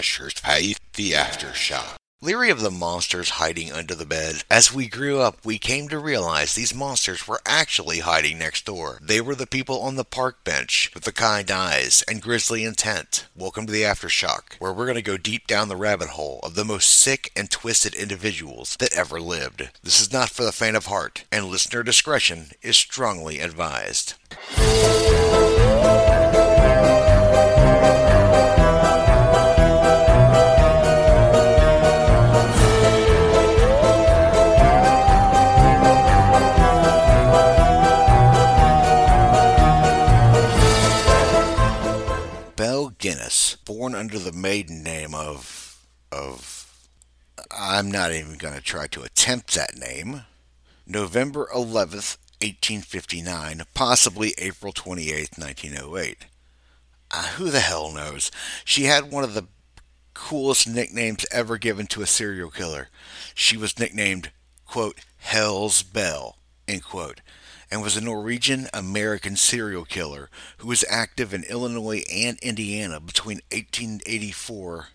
[0.00, 1.96] Asher's Faith, The Aftershock.
[2.22, 5.98] Leery of the monsters hiding under the bed, as we grew up, we came to
[5.98, 8.98] realize these monsters were actually hiding next door.
[9.02, 13.26] They were the people on the park bench with the kind eyes and grisly intent.
[13.36, 16.54] Welcome to the Aftershock, where we're going to go deep down the rabbit hole of
[16.54, 19.68] the most sick and twisted individuals that ever lived.
[19.82, 24.14] This is not for the faint of heart, and listener discretion is strongly advised.
[43.20, 46.66] Gunness, born under the maiden name of of
[47.50, 50.22] I'm not even going to try to attempt that name.
[50.86, 56.18] November 11th, 1859, possibly April 28th, 1908.
[57.10, 58.30] Uh, who the hell knows?
[58.64, 59.46] She had one of the
[60.14, 62.88] coolest nicknames ever given to a serial killer.
[63.34, 64.30] She was nicknamed,
[64.66, 66.36] quote, Hell's Belle,
[66.70, 67.20] end quote
[67.70, 73.40] and was a Norwegian American serial killer who was active in Illinois and Indiana between
[73.52, 74.88] 1884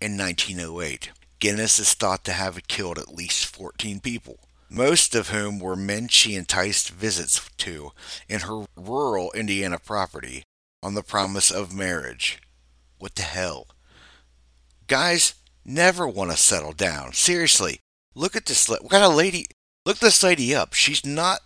[0.00, 1.10] and 1908.
[1.40, 4.38] Gunness is thought to have killed at least 14 people,
[4.70, 7.92] most of whom were men she enticed visits to
[8.28, 10.44] in her rural Indiana property
[10.82, 12.40] on the promise of marriage.
[12.98, 13.66] What the hell?
[14.86, 17.12] Guys never want to settle down.
[17.12, 17.80] Seriously,
[18.14, 18.68] look at this.
[18.68, 19.46] What kind of lady?
[19.86, 20.72] Look this lady up.
[20.72, 21.40] She's not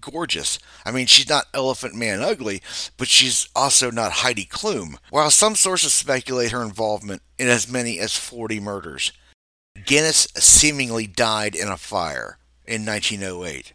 [0.00, 0.58] gorgeous.
[0.84, 2.60] I mean, she's not Elephant Man ugly,
[2.98, 4.96] but she's also not Heidi Klum.
[5.10, 9.12] While some sources speculate her involvement in as many as 40 murders,
[9.86, 13.72] Gunness seemingly died in a fire in 1908.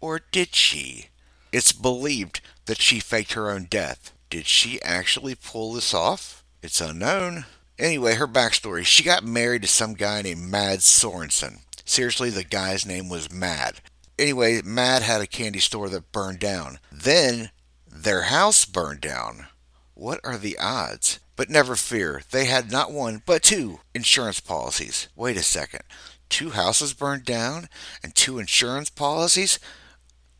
[0.00, 1.08] Or did she?
[1.52, 4.12] It's believed that she faked her own death.
[4.30, 6.42] Did she actually pull this off?
[6.62, 7.44] It's unknown.
[7.78, 11.60] Anyway, her backstory she got married to some guy named Mad Sorensen.
[11.84, 13.80] Seriously, the guy's name was Mad.
[14.18, 16.78] Anyway, Mad had a candy store that burned down.
[16.90, 17.50] Then
[17.86, 19.46] their house burned down.
[19.94, 21.18] What are the odds?
[21.34, 25.08] But never fear, they had not one, but two insurance policies.
[25.16, 25.82] Wait a second.
[26.28, 27.68] Two houses burned down
[28.02, 29.58] and two insurance policies?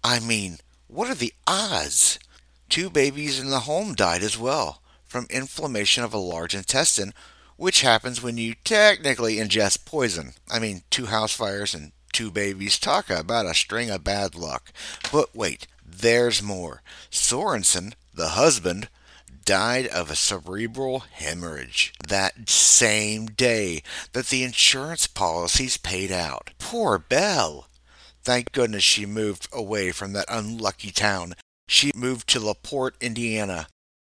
[0.04, 2.18] I mean, what are the odds?
[2.68, 7.12] Two babies in the home died as well from inflammation of a large intestine,
[7.62, 10.32] which happens when you technically ingest poison.
[10.50, 12.76] I mean, two house fires and two babies.
[12.76, 14.72] Talk about a string of bad luck.
[15.12, 16.82] But wait, there's more.
[17.08, 18.88] Sorensen, the husband,
[19.44, 26.50] died of a cerebral hemorrhage that same day that the insurance policies paid out.
[26.58, 27.68] Poor Belle.
[28.24, 31.34] Thank goodness she moved away from that unlucky town.
[31.68, 33.68] She moved to LaPorte, Indiana.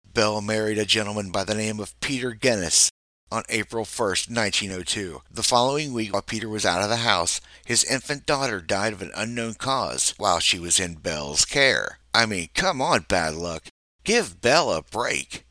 [0.04, 2.92] Belle married a gentleman by the name of Peter Gunness,
[3.32, 5.22] on April 1st, 1902.
[5.30, 9.00] The following week, while Peter was out of the house, his infant daughter died of
[9.00, 11.98] an unknown cause while she was in Belle's care.
[12.12, 13.64] I mean, come on, bad luck.
[14.04, 15.46] Give Belle a break.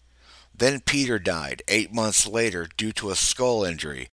[0.56, 4.10] Then Peter died eight months later due to a skull injury.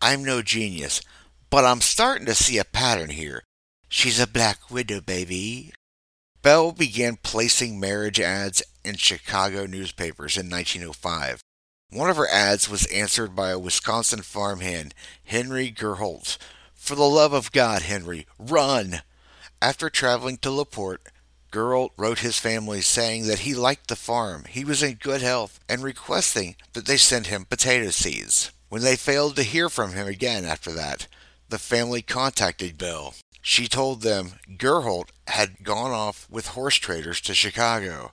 [0.00, 1.00] I'm no genius,
[1.48, 3.44] but I'm starting to see a pattern here.
[3.88, 5.72] She's a black widow, baby.
[6.42, 11.40] Belle began placing marriage ads in Chicago newspapers in 1905.
[11.92, 14.94] One of her ads was answered by a Wisconsin farmhand,
[15.24, 16.38] Henry Gerholtz.
[16.74, 19.02] For the love of God, Henry, run!
[19.60, 21.02] After traveling to LaPorte,
[21.52, 25.60] Gerholt wrote his family saying that he liked the farm, he was in good health,
[25.68, 28.52] and requesting that they send him potato seeds.
[28.70, 31.08] When they failed to hear from him again after that,
[31.50, 33.14] the family contacted Belle.
[33.42, 38.12] She told them Gerholt had gone off with horse traders to Chicago.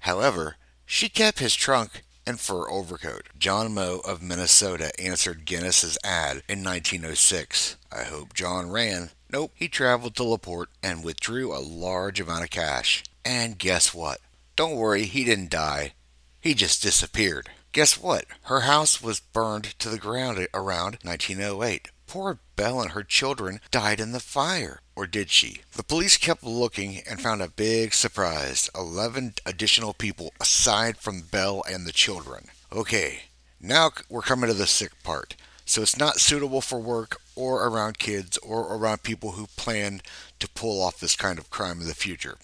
[0.00, 3.30] However, she kept his trunk and fur overcoat.
[3.38, 7.78] John Moe of Minnesota answered Gunness's ad in 1906.
[7.90, 9.10] I hope John ran.
[9.32, 13.02] Nope, he traveled to LaPorte and withdrew a large amount of cash.
[13.24, 14.20] And guess what?
[14.56, 15.94] Don't worry, he didn't die.
[16.38, 17.48] He just disappeared.
[17.72, 18.26] Guess what?
[18.42, 21.90] Her house was burned to the ground around 1908.
[22.06, 24.80] Poor Belle and her children died in the fire.
[24.98, 25.60] Or did she?
[25.76, 31.62] The police kept looking and found a big surprise 11 additional people aside from Belle
[31.70, 32.46] and the children.
[32.72, 33.20] Okay,
[33.60, 35.36] now we're coming to the sick part.
[35.64, 40.00] So it's not suitable for work or around kids or around people who plan
[40.40, 42.36] to pull off this kind of crime in the future.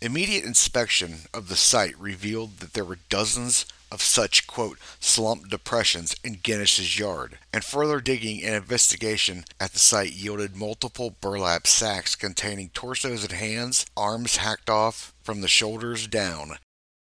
[0.00, 6.16] Immediate inspection of the site revealed that there were dozens of such, quote, slump depressions
[6.24, 12.16] in Gunness's yard, and further digging and investigation at the site yielded multiple burlap sacks
[12.16, 16.58] containing torsos and hands, arms hacked off from the shoulders down,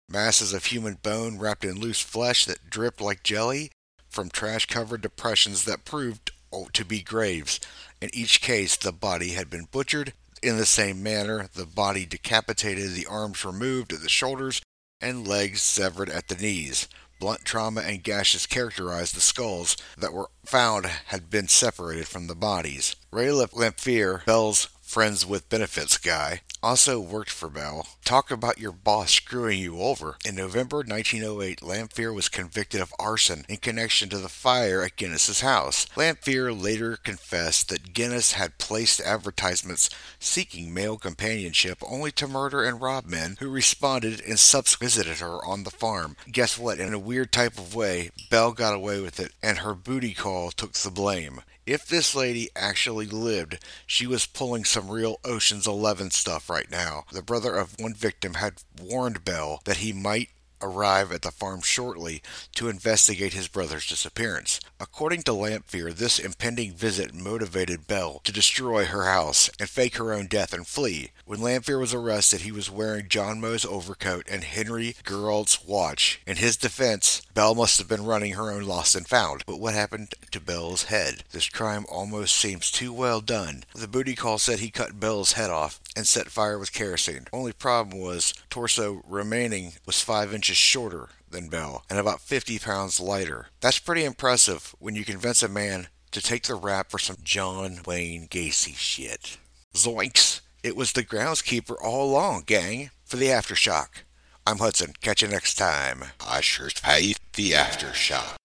[0.09, 3.73] Masses of human bone wrapped in loose flesh that dripped like jelly
[4.09, 6.31] from trash covered depressions that proved
[6.73, 7.61] to be graves.
[8.01, 10.13] In each case, the body had been butchered
[10.43, 14.63] in the same manner, the body decapitated, the arms removed the shoulders,
[15.01, 16.89] and legs severed at the knees.
[17.19, 22.35] Blunt trauma and gashes characterized the skulls that were found had been separated from the
[22.35, 22.95] bodies.
[23.11, 27.87] Ray Lamphere, Belle's friends with benefits guy, also worked for Belle.
[28.05, 30.17] Talk about your boss screwing you over.
[30.25, 35.43] In November 1908, Lamphere was convicted of arson in connection to the fire at Gunness's
[35.43, 35.87] house.
[35.97, 42.81] Lamphere later confessed that Gunness had placed advertisements seeking male companionship only to murder and
[42.81, 46.17] rob men who responded and subsequently visited her on the farm.
[46.31, 46.79] Guess what?
[46.79, 50.53] In a weird type of way, Belle got away with it, and her booty call
[50.53, 51.41] took the blame.
[51.67, 57.05] If this lady actually lived, she was pulling some real Ocean's Eleven stuff right now.
[57.13, 60.29] The brother of one victim had warned Belle that he might
[60.63, 62.23] arrive at the farm shortly
[62.55, 64.61] to investigate his brother's disappearance.
[64.79, 70.13] According to Lamphere, this impending visit motivated Belle to destroy her house and fake her
[70.13, 71.11] own death and flee.
[71.25, 76.21] When Lamphere was arrested, he was wearing John Moe's overcoat and Henry Gerald's watch.
[76.27, 79.45] In his defense, Belle must have been running her own lost and found.
[79.47, 81.25] But what happened to Belle's head?
[81.33, 83.65] This crime almost seems too well done.
[83.75, 87.27] The booty call said he cut Belle's head off and set fire with kerosene.
[87.33, 93.01] Only problem was torso remaining was five inches shorter than Belle and about 50 pounds
[93.01, 93.47] lighter.
[93.61, 97.81] That's pretty impressive when you convince a man to take the rap for some John
[97.87, 99.39] Wayne Gacy shit.
[99.75, 100.43] Zoinks!
[100.63, 104.03] It was the groundskeeper all along, gang, for the aftershock.
[104.47, 104.95] I'm Hudson.
[105.01, 106.05] Catch you next time.
[106.25, 108.37] I sure hate the aftershock.